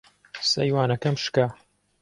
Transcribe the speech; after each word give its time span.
سەیوانەکەم 0.51 1.15
شکا. 1.23 1.45